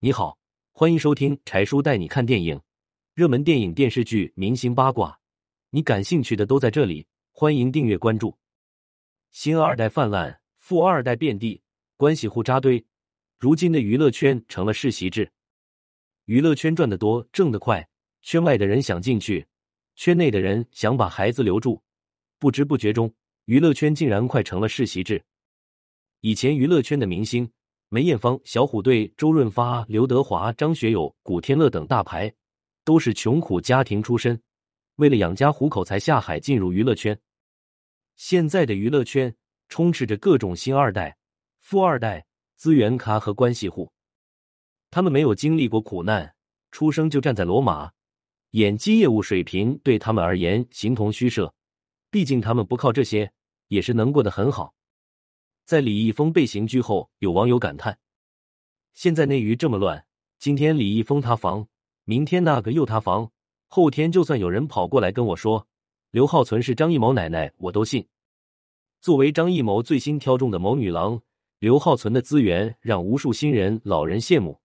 [0.00, 0.38] 你好，
[0.70, 2.60] 欢迎收听柴叔带你看电影，
[3.14, 5.18] 热门电影、电视剧、明星八卦，
[5.70, 7.04] 你感兴趣的都在这里。
[7.32, 8.38] 欢迎订阅关注。
[9.32, 11.60] 新二代泛滥，富二代遍地，
[11.96, 12.86] 关系户扎堆。
[13.40, 15.32] 如今的娱乐圈成了世袭制，
[16.26, 17.88] 娱乐圈赚得多，挣得快，
[18.22, 19.48] 圈外的人想进去，
[19.96, 21.82] 圈内的人想把孩子留住。
[22.38, 23.12] 不知不觉中，
[23.46, 25.24] 娱乐圈竟然快成了世袭制。
[26.20, 27.50] 以前娱乐圈的明星
[27.90, 32.34] 梅艳芳、小虎队、周润发、刘德华、张学友、古天乐等大牌，
[32.84, 34.42] 都是穷苦家庭出身，
[34.96, 37.18] 为了养家糊口才下海进入娱乐圈。
[38.14, 39.34] 现在的娱乐圈
[39.70, 41.16] 充斥着各种新二代、
[41.60, 43.90] 富二代、资源咖和关系户，
[44.90, 46.34] 他们没有经历过苦难，
[46.70, 47.92] 出生就站在罗马，
[48.50, 51.54] 演技业务水平对他们而言形同虚设。
[52.10, 53.32] 毕竟他们不靠这些，
[53.68, 54.74] 也是能过得很好。
[55.68, 57.98] 在李易峰被刑拘后，有网友感叹
[58.94, 60.06] ：“现在内娱这么乱，
[60.38, 61.68] 今天李易峰塌房，
[62.04, 63.30] 明天那个又塌房，
[63.66, 65.68] 后天就算有人跑过来跟我说
[66.10, 68.08] 刘浩存是张艺谋奶奶，我都信。”
[69.02, 71.20] 作为张艺谋最新挑中的谋女郎，
[71.58, 74.62] 刘浩存的资源让无数新人老人羡慕。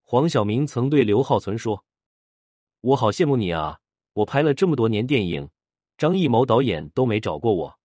[0.00, 1.84] 黄晓明曾对刘浩存说
[2.82, 3.80] ：“我好羡慕你啊，
[4.12, 5.50] 我拍了这么多年电影，
[5.98, 7.78] 张艺谋导演都没找过我。”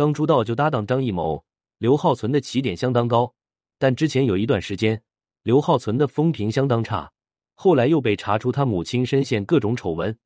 [0.00, 1.44] 刚出道就搭档张艺谋，
[1.76, 3.34] 刘浩存的起点相当高，
[3.76, 5.02] 但之前有一段时间，
[5.42, 7.12] 刘浩存的风评相当差，
[7.54, 10.18] 后来又被查出他母亲深陷各种丑闻，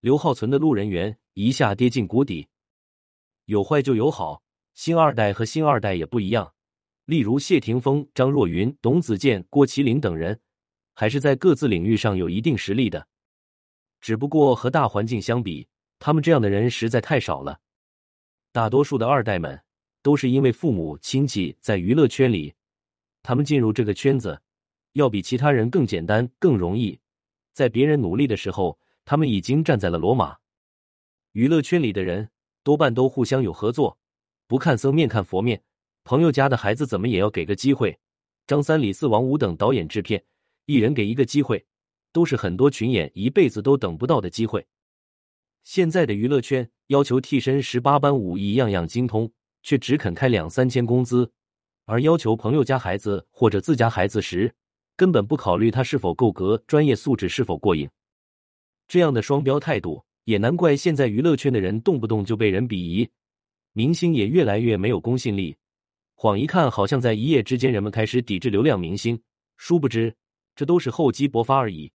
[0.00, 2.48] 刘浩存的路人缘一下跌进谷底。
[3.44, 4.40] 有坏就有好，
[4.72, 6.50] 新二代和新二代也不一样，
[7.04, 10.40] 例如谢霆锋、张若昀、董子健、郭麒麟等人，
[10.94, 13.06] 还是在各自领域上有一定实力的，
[14.00, 17.60] 只不过和大环境相比，他们这样的人实在太少了。
[18.52, 19.60] 大多数的二代们
[20.02, 22.54] 都是因为父母亲戚在娱乐圈里，
[23.22, 24.40] 他们进入这个圈子
[24.92, 26.98] 要比其他人更简单、更容易。
[27.52, 30.38] 在别人努力的时候，他们已经站在了罗马。
[31.32, 32.30] 娱乐圈里的人
[32.62, 33.98] 多半都互相有合作，
[34.46, 35.62] 不看僧面看佛面。
[36.04, 37.98] 朋友家的孩子怎么也要给个机会。
[38.46, 40.24] 张三、李四、王五等导演制片，
[40.64, 41.66] 一人给一个机会，
[42.12, 44.66] 都是很多群演一辈子都等不到的机会。
[45.64, 49.30] 现在的娱乐圈要求替身十八般武艺样样精通，
[49.62, 51.30] 却只肯开两三千工资；
[51.84, 54.54] 而要求朋友家孩子或者自家孩子时，
[54.96, 57.88] 根本不考虑他是否够格、专业素质是否过硬。
[58.86, 63.06] 这样的双标态度，也难怪现在娱乐圈的人动不动就被人鄙夷，
[63.74, 65.54] 明星也越来越没有公信力。
[66.14, 69.20] 晃一看，好像在一夜之间，人们开始抵制流量明星，
[69.58, 70.16] 殊不知
[70.56, 71.92] 这都是厚积薄发而已。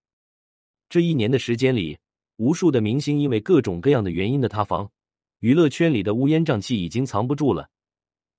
[0.88, 1.98] 这一年的时间里。
[2.36, 4.90] 无数的明星因为各种各样的原因的塌房，
[5.38, 7.70] 娱乐圈里的乌烟瘴气已经藏不住了。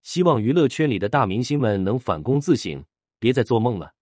[0.03, 2.83] 希望娱乐圈里的大明星们能反躬自省，
[3.19, 3.94] 别再做梦了。